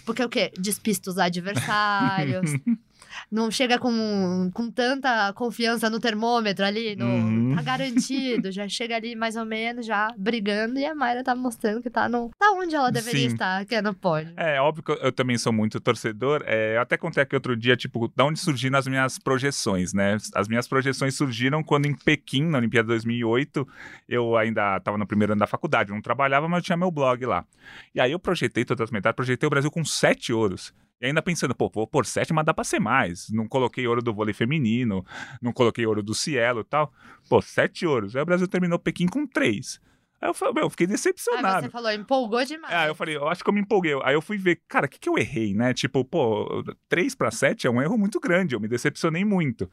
[0.05, 0.51] Porque o quê?
[0.59, 2.51] Despista os adversários.
[3.31, 7.55] não chega com, com tanta confiança no termômetro ali, no, Uhum.
[7.55, 8.51] tá garantido.
[8.51, 10.79] Já chega ali mais ou menos, já brigando.
[10.79, 13.33] E a Mayra tá mostrando que tá, no, tá onde ela deveria Sim.
[13.33, 14.33] estar, que é no pódio.
[14.37, 16.43] É, óbvio que eu, eu também sou muito torcedor.
[16.45, 20.17] É, eu até contei aqui outro dia, tipo, da onde surgiram as minhas projeções, né?
[20.33, 23.67] As minhas projeções surgiram quando em Pequim, na Olimpíada 2008,
[24.07, 27.25] eu ainda estava no primeiro ano da faculdade, não trabalhava, mas eu tinha meu blog
[27.25, 27.45] lá.
[27.93, 30.73] E aí eu projetei todas as medalhas, projetei o Brasil com sete ouros.
[31.05, 33.29] E ainda pensando, pô, vou por sete, mas dá pra ser mais.
[33.29, 35.05] Não coloquei ouro do vôlei feminino,
[35.41, 36.91] não coloquei ouro do Cielo e tal.
[37.29, 38.15] Pô, sete ouros.
[38.15, 39.79] Aí o Brasil terminou Pequim com três.
[40.21, 41.65] Aí eu falei, meu, eu fiquei Aí decepcionado.
[41.65, 42.73] você falou, empolgou demais.
[42.73, 43.93] É, aí eu falei, eu acho que eu me empolguei.
[44.03, 45.73] Aí eu fui ver, cara, o que, que eu errei, né?
[45.73, 49.69] Tipo, pô, 3 para 7 é um erro muito grande, eu me decepcionei muito.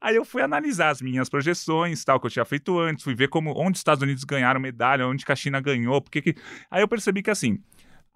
[0.00, 3.28] Aí eu fui analisar as minhas projeções, tal, que eu tinha feito antes, fui ver
[3.28, 6.34] como onde os Estados Unidos ganharam medalha, onde que a China ganhou, porque que...
[6.70, 7.62] Aí eu percebi que assim,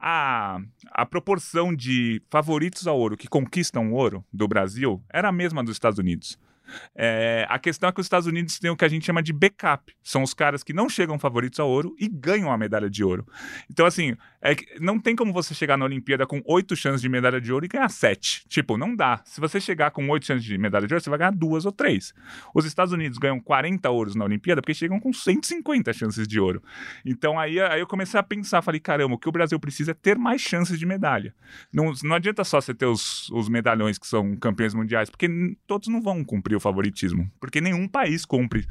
[0.00, 0.58] a,
[0.90, 5.76] a proporção de favoritos ao ouro que conquistam ouro do Brasil era a mesma dos
[5.76, 6.38] Estados Unidos.
[6.94, 9.33] É, a questão é que os Estados Unidos têm o que a gente chama de
[9.33, 9.94] backup.
[10.02, 13.26] São os caras que não chegam favoritos ao ouro e ganham a medalha de ouro.
[13.70, 17.40] Então, assim, é não tem como você chegar na Olimpíada com oito chances de medalha
[17.40, 18.46] de ouro e ganhar sete.
[18.48, 19.20] Tipo, não dá.
[19.24, 21.72] Se você chegar com oito chances de medalha de ouro, você vai ganhar duas ou
[21.72, 22.14] três.
[22.54, 26.62] Os Estados Unidos ganham 40 ouros na Olimpíada porque chegam com 150 chances de ouro.
[27.04, 29.94] Então, aí, aí eu comecei a pensar, falei, caramba, o que o Brasil precisa é
[29.94, 31.35] ter mais chances de medalha.
[31.72, 35.28] Não, não adianta só você ter os, os medalhões que são campeões mundiais, porque
[35.66, 37.31] todos não vão cumprir o favoritismo.
[37.40, 38.66] Porque nenhum país cumpre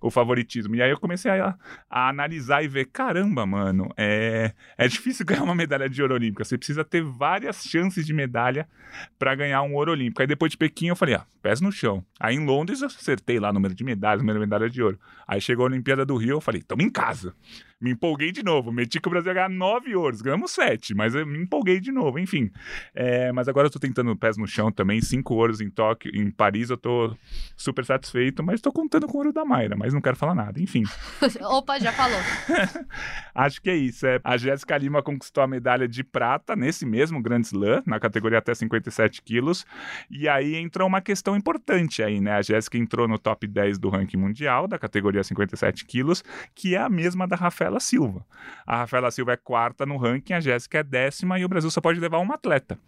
[0.00, 0.74] o favoritismo.
[0.74, 1.56] E aí eu comecei a,
[1.88, 6.44] a analisar e ver, caramba, mano, é, é difícil ganhar uma medalha de ouro olímpica.
[6.44, 8.68] Você precisa ter várias chances de medalha
[9.18, 10.20] para ganhar um ouro olímpico.
[10.20, 12.04] Aí depois de Pequim eu falei, ah, pés no chão.
[12.18, 14.98] Aí em Londres eu acertei lá o número de medalhas, número de medalha de ouro.
[15.26, 17.34] Aí chegou a Olimpíada do Rio, eu falei, tamo em casa.
[17.80, 21.14] Me empolguei de novo, meti que o Brasil ia ganhar nove ouros, ganhamos sete, mas
[21.14, 22.50] eu me empolguei de novo, enfim.
[22.94, 26.30] É, mas agora eu tô tentando pés no chão também, cinco ouros em Tóquio, em
[26.30, 27.14] Paris eu tô
[27.56, 30.60] super satisfeito, mas tô contando com o ouro da Mayra, mas não quero falar nada,
[30.60, 30.84] enfim.
[31.42, 32.18] Opa, já falou.
[33.34, 34.06] Acho que é isso.
[34.06, 34.20] É.
[34.22, 38.54] A Jéssica Lima conquistou a medalha de prata nesse mesmo Grand Slam, na categoria até
[38.54, 39.66] 57 quilos.
[40.10, 42.32] E aí entrou uma questão importante aí, né?
[42.32, 46.22] A Jéssica entrou no top 10 do ranking mundial, da categoria 57 quilos,
[46.54, 48.26] que é a mesma da Rafaela Silva.
[48.66, 51.80] A Rafaela Silva é quarta no ranking, a Jéssica é décima e o Brasil só
[51.80, 52.78] pode levar uma atleta.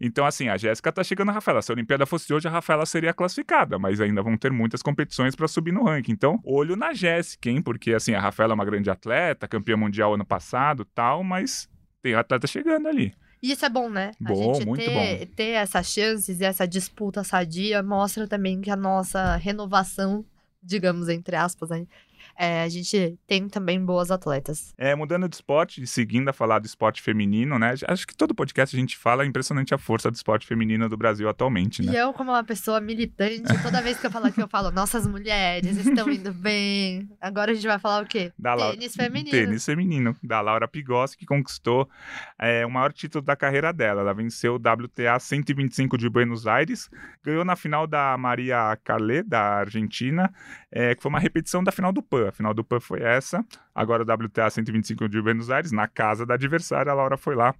[0.00, 1.62] Então, assim, a Jéssica tá chegando a Rafaela.
[1.62, 5.34] Se a Olimpíada fosse hoje, a Rafaela seria classificada, mas ainda vão ter muitas competições
[5.34, 6.12] para subir no ranking.
[6.12, 7.62] Então, olho na Jéssica, hein?
[7.62, 11.68] Porque, assim, a Rafaela é uma grande atleta, campeã mundial ano passado tal, mas
[12.02, 13.14] tem atleta chegando ali.
[13.42, 14.12] E isso é bom, né?
[14.20, 18.70] Bom, a gente muito ter, ter essas chances e essa disputa sadia mostra também que
[18.70, 20.24] a nossa renovação,
[20.62, 21.86] digamos entre aspas, aí,
[22.38, 24.74] é, a gente tem também boas atletas.
[24.76, 27.74] É, mudando de esporte, seguindo a falar do esporte feminino, né?
[27.88, 30.96] Acho que todo podcast a gente fala, é impressionante a força do esporte feminino do
[30.96, 31.92] Brasil atualmente, né?
[31.92, 35.06] E eu, como uma pessoa militante, toda vez que eu falo aqui, eu falo, nossas
[35.06, 37.08] mulheres estão indo bem.
[37.20, 38.32] Agora a gente vai falar o quê?
[38.38, 39.30] Da Laura- Tênis feminino.
[39.30, 41.88] Tênis feminino, da Laura Pigossi, que conquistou
[42.38, 44.00] é, o maior título da carreira dela.
[44.02, 46.90] Ela venceu o WTA 125 de Buenos Aires,
[47.24, 50.32] ganhou na final da Maria Carle, da Argentina,
[50.70, 52.25] é, que foi uma repetição da final do PAN.
[52.28, 56.24] A final do PAN foi essa, agora o WTA 125 de Buenos Aires, na casa
[56.26, 57.54] da adversária, a Laura foi lá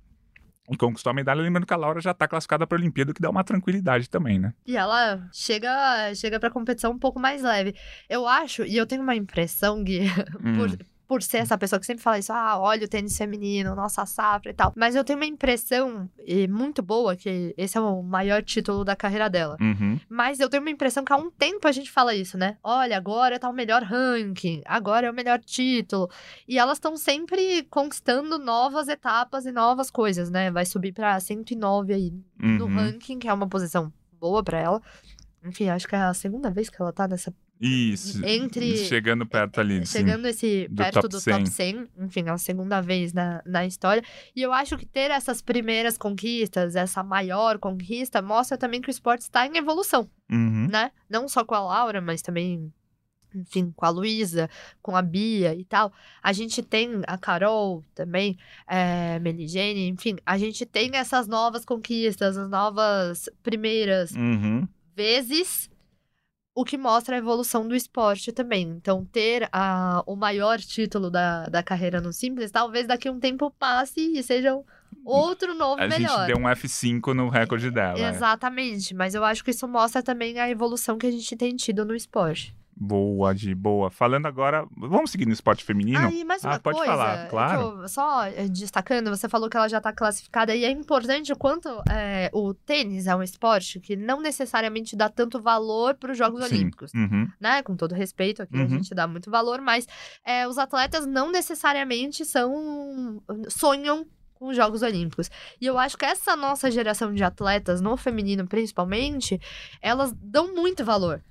[0.70, 1.40] e conquistou a medalha.
[1.40, 4.10] Lembrando que a Laura já está classificada para a Olimpíada, o que dá uma tranquilidade
[4.10, 4.52] também, né?
[4.66, 7.74] E ela chega, chega pra competição um pouco mais leve.
[8.08, 10.00] Eu acho, e eu tenho uma impressão, Gui,
[10.42, 10.54] Hum.
[10.54, 10.76] por
[11.22, 14.54] ser essa pessoa que sempre fala isso, ah, olha o tênis feminino, nossa safra e
[14.54, 14.72] tal.
[14.76, 18.96] Mas eu tenho uma impressão e muito boa que esse é o maior título da
[18.96, 19.56] carreira dela.
[19.60, 19.98] Uhum.
[20.08, 22.56] Mas eu tenho uma impressão que há um tempo a gente fala isso, né?
[22.62, 26.10] Olha, agora tá o melhor ranking, agora é o melhor título.
[26.48, 30.50] E elas estão sempre conquistando novas etapas e novas coisas, né?
[30.50, 32.74] Vai subir pra 109 aí no Uhum.
[32.74, 34.82] ranking, que é uma posição boa pra ela.
[35.44, 37.32] Enfim, acho que é a segunda vez que ela tá nessa.
[37.60, 38.24] Isso.
[38.24, 39.86] Entre- Chegando perto ali.
[39.86, 39.98] sim.
[39.98, 41.34] chegando esse Do perto top do 100.
[41.38, 41.88] top 100.
[42.00, 44.02] Enfim, é a segunda vez na, na história.
[44.34, 48.90] E eu acho que ter essas primeiras conquistas, essa maior conquista, mostra também que o
[48.90, 50.66] esporte está em evolução Uhum.
[50.70, 50.90] né?
[51.08, 52.70] Não só com a Laura, mas também,
[53.34, 54.50] enfim, com a Luísa,
[54.82, 55.92] com a Bia e tal.
[56.22, 62.36] A gente tem a Carol também, é, Meligene, enfim, a gente tem essas novas conquistas,
[62.36, 64.66] as novas primeiras Uhum.
[64.94, 65.70] vezes.
[66.56, 68.62] O que mostra a evolução do esporte também.
[68.62, 73.20] Então, ter a, o maior título da, da carreira no Simples, talvez daqui a um
[73.20, 74.58] tempo passe e seja
[75.04, 76.20] outro novo A melhor.
[76.20, 77.98] gente deu um F5 no recorde dela.
[77.98, 78.08] é.
[78.08, 81.84] Exatamente, mas eu acho que isso mostra também a evolução que a gente tem tido
[81.84, 82.56] no esporte.
[82.78, 83.90] Boa, de boa.
[83.90, 85.98] Falando agora, vamos seguir no esporte feminino?
[86.08, 87.60] Ah, e mais uma Ah, pode coisa, falar, é claro.
[87.82, 91.36] eu- só eh, destacando, você falou que ela já tá classificada e é importante o
[91.38, 96.18] quanto eh, o tênis é um esporte que não necessariamente dá tanto valor para os
[96.18, 96.54] Jogos Sim.
[96.56, 97.26] Olímpicos, Uhum.
[97.40, 97.62] né?
[97.62, 98.68] Com todo respeito aqui, a Uhum.
[98.68, 99.86] gente dá muito valor, mas
[100.22, 105.30] eh, os atletas não necessariamente são sonham com os Jogos Olímpicos.
[105.58, 109.40] E eu acho que essa nossa geração de atletas, no feminino principalmente,
[109.80, 111.22] elas dão muito valor.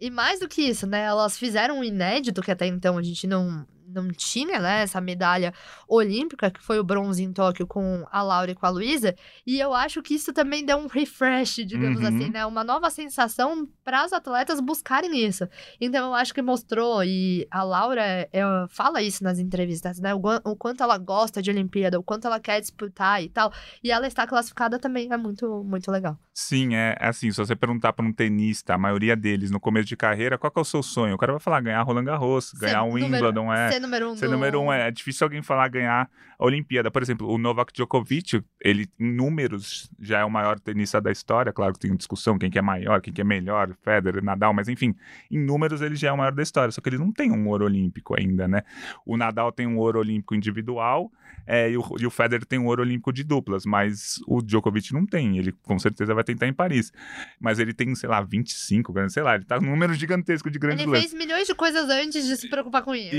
[0.00, 1.02] E mais do que isso, né?
[1.02, 4.82] Elas fizeram um inédito que até então a gente não, não tinha, né?
[4.82, 5.52] Essa medalha
[5.88, 9.14] olímpica, que foi o bronze em Tóquio com a Laura e com a Luísa.
[9.46, 12.06] E eu acho que isso também deu um refresh, digamos Uhum.
[12.08, 12.44] assim, né?
[12.46, 15.48] Uma nova sensação para as atletas buscarem isso.
[15.80, 18.28] Então eu acho que mostrou, e a Laura é,
[18.68, 20.14] fala isso nas entrevistas, né?
[20.14, 23.52] O, o quanto ela gosta de Olimpíada, o quanto ela quer disputar e tal.
[23.82, 26.18] E ela está classificada também é muito, muito legal.
[26.34, 29.86] Sim, é é assim, se você perguntar para um tenista, a maioria deles no começo
[29.88, 31.14] de carreira, qual que é o seu sonho?
[31.14, 33.68] O cara vai falar ganhar Roland Garros, ganhar número- Wimbledon, é.
[33.78, 34.32] Ser número um Ser do...
[34.32, 36.90] número um, é, é difícil alguém falar ganhar a Olimpíada.
[36.90, 41.52] Por exemplo, o Novak Djokovic, ele em números já é o maior tenista da história.
[41.52, 44.68] Claro que tem discussão quem que é maior, quem que é melhor, Federer, Nadal, mas
[44.68, 44.94] enfim,
[45.30, 46.70] em números ele já é o maior da história.
[46.72, 48.62] Só que ele não tem um ouro olímpico ainda, né?
[49.06, 51.10] O Nadal tem um ouro olímpico individual
[51.46, 54.92] é, e, o, e o Federer tem um ouro olímpico de duplas, mas o Djokovic
[54.92, 55.38] não tem.
[55.38, 56.92] Ele com certeza vai tentar em Paris.
[57.40, 60.82] Mas ele tem, sei lá, 25, sei lá, ele tá num número gigantesco de grandes
[60.82, 61.10] Ele lances.
[61.10, 63.16] fez milhões de coisas antes de se preocupar com isso.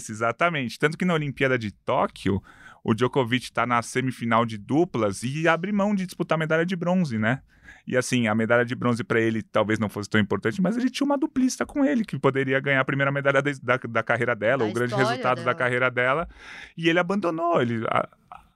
[0.00, 0.78] Isso, exatamente.
[0.78, 2.42] Tanto que na Olimpíada de Tóquio,
[2.82, 6.74] o Djokovic está na semifinal de duplas e abre mão de disputar a medalha de
[6.74, 7.42] bronze, né?
[7.86, 10.90] E assim, a medalha de bronze para ele talvez não fosse tão importante, mas ele
[10.90, 14.34] tinha uma duplista com ele, que poderia ganhar a primeira medalha da, da, da carreira
[14.36, 15.54] dela, Da o grande resultado da dela.
[15.54, 16.28] carreira dela.
[16.76, 17.84] E ele abandonou, ele.
[17.88, 18.08] a- a-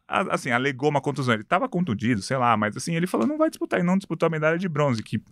[0.06, 1.34] assim, alegou uma contusão.
[1.34, 3.80] Ele estava contundido, sei lá, mas assim, ele falou: não vai disputar.
[3.80, 5.22] E não disputou a medalha de bronze, que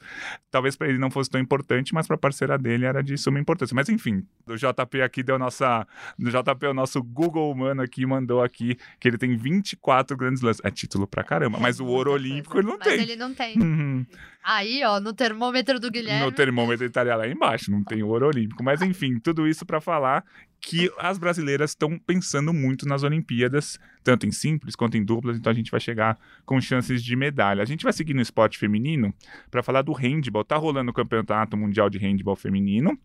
[0.51, 3.39] talvez para ele não fosse tão importante, mas para a parceira dele era de suma
[3.39, 3.75] importância.
[3.75, 5.87] Mas enfim, o JP aqui deu nossa.
[6.19, 10.63] O JP, o nosso Google humano aqui, mandou aqui que ele tem 24 grandes lances.
[10.65, 13.01] É título pra caramba, mas o ouro olímpico ele não Mas tem.
[13.01, 13.59] ele não tem.
[13.59, 14.07] Uhum.
[14.45, 16.25] Aí, ó, no termômetro do Guilherme.
[16.25, 18.63] No termômetro ele estaria lá embaixo, não tem ouro olímpico.
[18.65, 20.25] Mas enfim, tudo isso para falar
[20.63, 25.51] que as brasileiras estão pensando muito nas Olimpíadas, tanto em simples quanto em duplas, então
[25.51, 27.61] a gente vai chegar com chances de medalha.
[27.61, 29.13] A gente vai seguir no esporte feminino
[29.51, 30.45] para falar do handball.
[30.45, 32.97] Tá rolando o Campeonato Mundial de Handball Feminino.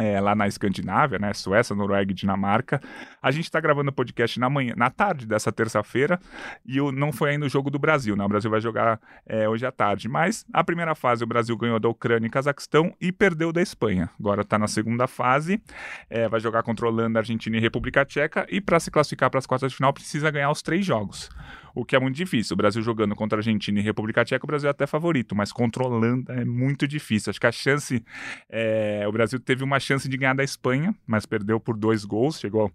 [0.00, 1.34] É, lá na Escandinávia, né?
[1.34, 2.80] Suécia, Noruega e Dinamarca.
[3.20, 6.18] A gente está gravando o podcast na manhã, na tarde dessa terça-feira,
[6.64, 8.24] e o, não foi ainda o jogo do Brasil, né?
[8.24, 10.08] O Brasil vai jogar é, hoje à tarde.
[10.08, 14.08] Mas a primeira fase o Brasil ganhou da Ucrânia e Cazaquistão e perdeu da Espanha.
[14.18, 15.62] Agora está na segunda fase,
[16.08, 18.46] é, vai jogar contra Holanda, Argentina e República Tcheca.
[18.48, 21.28] E para se classificar para as quartas de final precisa ganhar os três jogos.
[21.74, 22.54] O que é muito difícil.
[22.54, 25.52] O Brasil jogando contra a Argentina e República Tcheca, o Brasil é até favorito, mas
[25.52, 27.30] Holanda é muito difícil.
[27.30, 28.04] Acho que a chance.
[28.48, 32.38] É, o Brasil teve uma chance de ganhar da Espanha, mas perdeu por dois gols,
[32.38, 32.72] chegou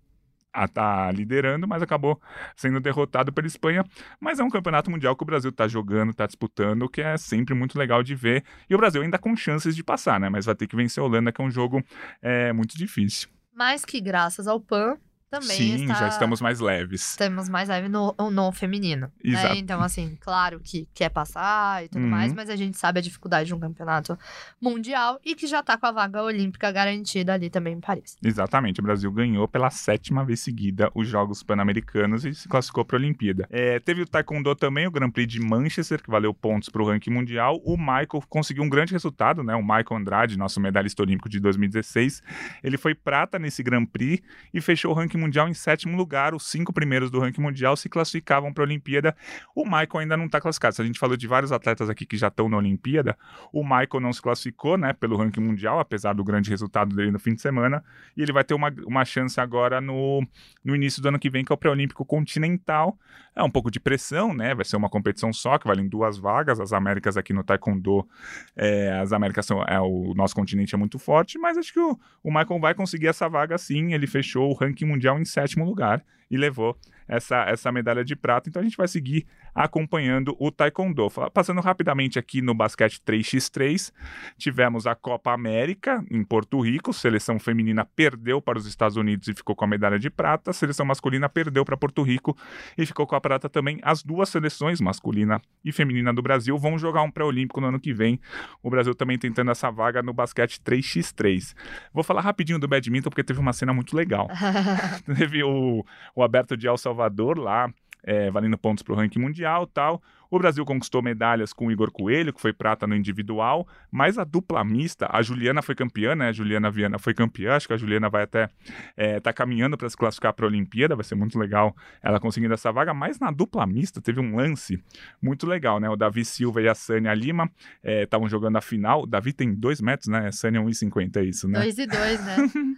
[0.56, 2.20] a tá liderando, mas acabou
[2.56, 3.84] sendo derrotado pela Espanha.
[4.20, 7.54] Mas é um campeonato mundial que o Brasil está jogando, está disputando, que é sempre
[7.54, 8.44] muito legal de ver.
[8.70, 10.30] E o Brasil ainda com chances de passar, né?
[10.30, 11.84] Mas vai ter que vencer a Holanda, que é um jogo
[12.22, 13.28] é, muito difícil.
[13.54, 14.98] Mais que graças ao PAN,
[15.30, 15.94] também Sim, está...
[15.96, 17.10] já estamos mais leves.
[17.10, 19.08] Estamos mais leve no, no feminino.
[19.24, 19.32] né?
[19.32, 19.56] Exato.
[19.56, 22.10] Então, assim, claro que quer passar e tudo Uhum.
[22.10, 24.18] mais, mas a gente sabe a dificuldade de um campeonato
[24.62, 28.18] mundial e que já tá com a vaga olímpica garantida ali também em Paris.
[28.24, 32.98] Exatamente, o Brasil ganhou pela sétima vez seguida os Jogos Pan-Americanos e se classificou para
[32.98, 33.48] a Olimpíada.
[33.50, 36.88] É, teve o Taekwondo também, o Grand Prix de Manchester, que valeu pontos para o
[36.88, 37.60] ranking mundial.
[37.64, 39.56] O Michael conseguiu um grande resultado, né?
[39.56, 42.22] O Michael Andrade, nosso medalhista olímpico de 2016,
[42.64, 44.22] ele foi prata nesse Grand Prix
[44.54, 46.34] e fechou o ranking mundial em sétimo lugar.
[46.34, 49.16] Os cinco primeiros do ranking mundial se classificavam para a Olimpíada.
[49.56, 50.76] O Michael ainda não está classificado.
[50.76, 53.18] Se a gente falou de vários atletas aqui que já estão na Olimpíada,
[53.52, 54.94] o Michael não se classificou, né?
[54.94, 57.84] Pelo ranking mundial, apesar do grande resultado dele no fim de semana.
[58.16, 60.26] E ele vai ter uma, uma chance agora no,
[60.64, 62.98] no início do ano que vem, que é o pré-olímpico continental.
[63.36, 64.56] É um pouco de pressão, né?
[64.56, 66.60] Vai ser uma competição só, que valem duas vagas.
[66.60, 68.08] As Américas aqui no Taekwondo,
[68.56, 69.62] é, as Américas são.
[69.64, 73.08] É, o nosso continente é muito forte, mas acho que o, o Michael vai conseguir
[73.08, 73.94] essa vaga sim.
[73.94, 78.50] Ele fechou o ranking mundial em sétimo lugar e levou essa, essa medalha de prata.
[78.50, 81.08] Então a gente vai seguir acompanhando o Taekwondo.
[81.34, 83.92] Passando rapidamente aqui no basquete 3x3,
[84.38, 86.92] tivemos a Copa América em Porto Rico.
[86.92, 90.52] Seleção feminina perdeu para os Estados Unidos e ficou com a medalha de prata.
[90.52, 92.36] Seleção masculina perdeu para Porto Rico
[92.78, 93.80] e ficou com a prata também.
[93.82, 97.94] As duas seleções, masculina e feminina do Brasil, vão jogar um pré-olímpico no ano que
[97.94, 98.20] vem.
[98.62, 101.56] O Brasil também tentando essa vaga no basquete 3x3.
[101.94, 104.28] Vou falar rapidinho do badminton porque teve uma cena muito legal.
[105.18, 107.72] Teve o, o Aberto de El Salvador lá,
[108.04, 110.02] é, valendo pontos para o ranking mundial tal.
[110.36, 114.24] O Brasil conquistou medalhas com o Igor Coelho, que foi prata no individual, mas a
[114.24, 116.28] dupla mista, a Juliana foi campeã, né?
[116.30, 118.50] A Juliana Viana foi campeã, acho que a Juliana vai até
[118.98, 122.54] é, tá caminhando para se classificar para a Olimpíada, vai ser muito legal ela conseguindo
[122.54, 124.84] essa vaga, mas na dupla mista teve um lance
[125.22, 125.90] muito legal, né?
[125.90, 127.50] O Davi Silva e a Sânia Lima
[127.84, 129.04] estavam jogando a final.
[129.04, 130.28] O Davi tem dois metros, né?
[130.28, 131.60] A Sânia 1,50 é isso, né?
[131.60, 132.36] Dois e dois, né?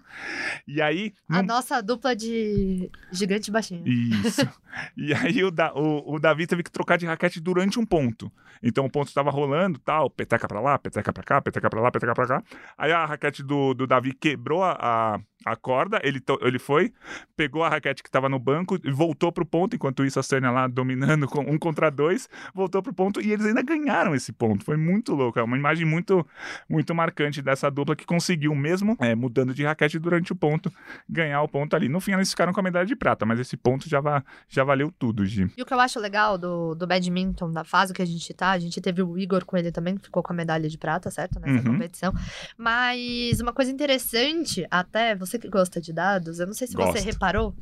[0.68, 3.84] E aí, A no nossa dupla de gigante baixinho.
[3.88, 4.48] Isso.
[4.96, 8.30] E aí o, Da- o- o Davi teve que trocar de raquete durante um ponto.
[8.62, 11.90] Então o ponto estava rolando, tal, peteca pra lá, peteca pra cá, peteca pra lá,
[11.90, 12.44] peteca pra cá.
[12.78, 16.92] Aí a raquete do, do Davi quebrou a, a, a corda, ele, ele foi,
[17.36, 20.50] pegou a raquete que estava no banco e voltou pro ponto, enquanto isso a Sânia
[20.52, 24.66] lá dominando com um contra dois, voltou pro ponto e eles ainda ganharam esse ponto.
[24.66, 26.26] Foi muito louco, é uma imagem muito,
[26.70, 30.72] muito marcante dessa dupla que conseguiu mesmo, é, mudando de raquete durante o ponto,
[31.08, 31.88] ganhar o ponto ali.
[31.88, 34.64] No fim eles ficaram com a medalha de prata, mas esse ponto já, va- já
[34.64, 35.50] valeu tudo, Gi.
[35.56, 38.52] E o que eu acho legal do, do badminton, da fase que a gente tá,
[38.52, 41.10] a gente teve o Igor com ele também, que ficou com a medalha de prata,
[41.12, 41.40] certo?
[41.40, 41.74] Nessa Uhum.
[41.74, 42.14] competição.
[42.58, 46.94] Mas uma coisa interessante, até você que gosta de dados, eu não sei se você
[46.94, 47.06] Gosto.
[47.06, 47.56] reparou,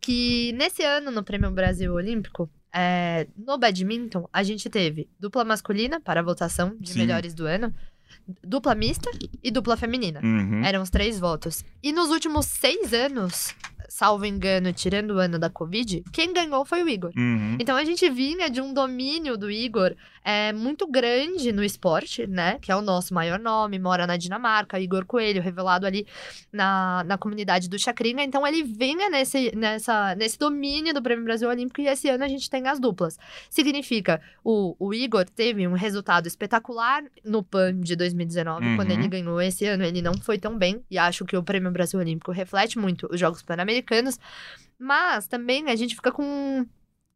[0.00, 6.00] que nesse ano no Prêmio Brasil Olímpico, é, no badminton, a gente teve dupla masculina
[6.00, 7.00] para a votação de Sim.
[7.00, 7.74] melhores do ano,
[8.42, 9.10] dupla mista
[9.42, 10.20] e dupla feminina.
[10.22, 10.64] Uhum.
[10.64, 11.64] Eram os três votos.
[11.82, 13.54] E nos últimos seis anos,
[13.88, 17.12] salvo engano, tirando o ano da Covid, quem ganhou foi o Igor.
[17.16, 17.56] Uhum.
[17.60, 22.58] Então a gente vinha de um domínio do Igor é, muito grande no esporte, né?
[22.60, 26.06] Que é o nosso maior nome, mora na Dinamarca, Igor Coelho, revelado ali
[26.52, 28.22] na, na comunidade do Chacrinha.
[28.22, 32.28] Então ele vinha nesse, nessa, nesse domínio do Prêmio Brasil Olímpico e esse ano a
[32.28, 33.18] gente tem as duplas.
[33.50, 38.76] Significa, o, o Igor teve um resultado espetacular no PAN de 2019, Uhum.
[38.76, 40.82] quando ele ganhou esse ano, ele não foi tão bem.
[40.90, 44.18] E acho que o Prêmio Brasil Olímpico reflete muito os Jogos Pan-Americanos.
[44.78, 46.66] Mas também a gente fica com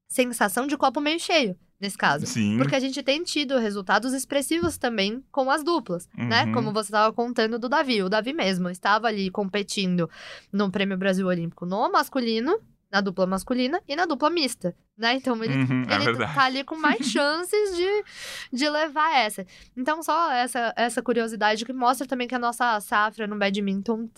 [0.09, 2.27] sensação de copo meio cheio, nesse caso.
[2.27, 2.57] Sim.
[2.59, 6.45] Porque a gente tem tido resultados expressivos também com as duplas, né?
[6.45, 6.53] Uhum.
[6.53, 8.03] Como você estava contando do Davi.
[8.03, 10.09] O Davi mesmo estava ali competindo
[10.53, 12.59] no Prêmio Brasil Olímpico no masculino,
[12.91, 15.15] na dupla masculina e na dupla mista, né?
[15.15, 16.35] Então ele, Uhum, é ele verdade.
[16.35, 18.05] tá ali com mais chances de,
[18.53, 19.45] de levar essa.
[19.77, 24.09] Então, só essa, essa curiosidade que mostra também que a nossa safra no badminton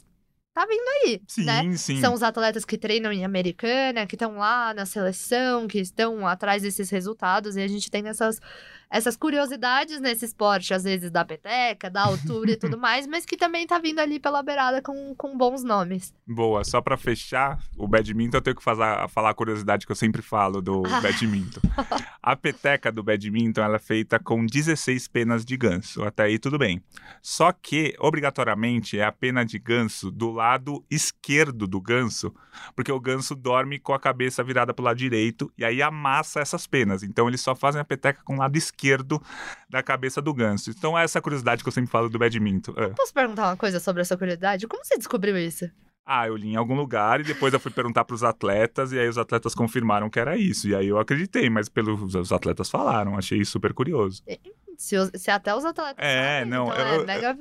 [0.59, 1.77] tá vindo aí, Sim, né?
[1.77, 2.01] sim.
[2.01, 6.63] São os atletas que treinam em Americana, que estão lá na seleção, que estão atrás
[6.63, 8.41] desses resultados, e a gente tem essas,
[8.91, 13.37] essas curiosidades nesse esporte, às vezes da peteca, da altura e tudo mais, mas que
[13.37, 16.15] também tá vindo ali pela beirada com, com bons nomes.
[16.27, 19.97] Boa, só pra fechar o badminton, eu tenho que fazer, falar a curiosidade que eu
[19.97, 21.01] sempre falo do Ah.
[21.01, 21.61] badminton.
[22.23, 26.05] A peteca do badminton ela é feita com 16 penas de ganso.
[26.05, 26.83] Até aí tudo bem.
[27.23, 32.35] Só que, obrigatoriamente, é a pena de ganso do lado esquerdo do ganso,
[32.77, 36.67] porque o ganso dorme com a cabeça virada pro lado direito e aí amassa essas
[36.67, 37.03] penas.
[37.03, 38.78] Então eles só fazem a peteca com o lado esquerdo
[39.69, 40.71] da cabeça do ganso.
[40.71, 42.73] Então é essa curiosidade que eu sempre falo do badminton.
[42.77, 42.91] Ah.
[42.97, 44.67] Posso perguntar uma coisa sobre essa curiosidade?
[44.67, 45.69] Como você descobriu isso?
[46.11, 49.07] Ah, eu li em algum lugar e depois eu fui perguntar pros atletas e aí
[49.07, 50.67] os atletas confirmaram que era isso.
[50.67, 54.23] E aí eu acreditei, mas pelos os atletas falaram, achei super curioso.
[54.81, 55.97] Se, os- se até os atletas.
[55.99, 57.37] É, sabem, não, então eu- é mega.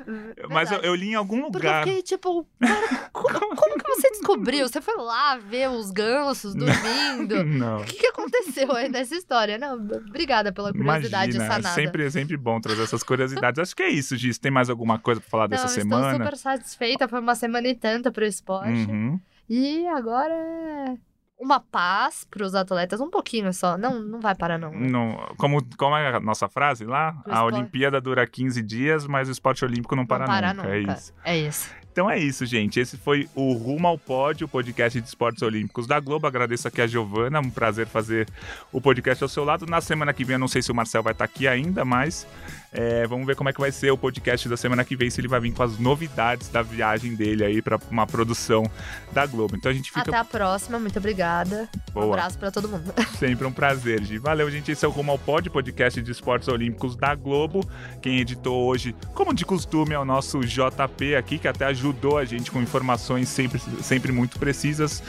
[0.50, 1.84] Mas eu, eu li em algum Porque eu lugar.
[1.86, 4.68] fiquei tipo, cara, como, como que você descobriu?
[4.68, 7.44] Você foi lá ver os gansos dormindo?
[7.46, 7.82] Não.
[7.82, 9.60] O que, que aconteceu aí nessa história?
[9.60, 11.76] Não, obrigada pela curiosidade Imagina, sanada.
[11.76, 13.60] sempre, é sempre bom trazer essas curiosidades.
[13.60, 14.40] Acho que é isso, Giz.
[14.40, 16.18] Tem mais alguma coisa pra falar Não, dessa estou semana?
[16.18, 17.08] super satisfeita.
[17.08, 18.90] Foi uma semana e tanta pro esporte.
[18.90, 19.20] Uhum.
[19.48, 20.98] E agora é
[21.40, 23.78] uma paz pros atletas, um pouquinho só.
[23.78, 24.72] Não, não vai parar, não.
[24.72, 27.12] Não, como, como é a nossa frase lá?
[27.12, 27.56] Do A esporte.
[27.56, 30.68] Olimpíada dura 15 dias, mas o esporte olímpico não para, não para nunca.
[30.68, 30.76] nunca.
[30.76, 31.14] É isso.
[31.24, 31.76] É isso.
[31.98, 32.80] Então é isso, gente.
[32.80, 36.28] Esse foi o Rumo ao Pódio, o podcast de esportes olímpicos da Globo.
[36.28, 38.28] Agradeço aqui a Giovana, um prazer fazer
[38.72, 39.66] o podcast ao seu lado.
[39.66, 42.28] Na semana que vem, eu não sei se o Marcel vai estar aqui ainda, mas
[42.72, 45.20] é, vamos ver como é que vai ser o podcast da semana que vem, se
[45.20, 48.70] ele vai vir com as novidades da viagem dele aí para uma produção
[49.12, 49.56] da Globo.
[49.56, 51.68] Então a gente fica Até a próxima, muito obrigada.
[51.90, 52.14] Um Boa.
[52.14, 52.94] abraço pra todo mundo.
[53.18, 54.20] Sempre um prazer, Gi.
[54.20, 54.72] Valeu, gente.
[54.72, 57.68] Esse é o Rumo ao Pod, podcast de esportes olímpicos da Globo.
[58.04, 62.26] Quem editou hoje, como de costume, é o nosso JP aqui, que até ajudou a
[62.26, 65.02] gente com informações sempre, sempre muito precisas.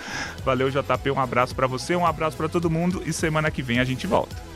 [0.45, 1.11] Valeu, JP.
[1.11, 4.07] Um abraço pra você, um abraço pra todo mundo e semana que vem a gente
[4.07, 4.47] volta.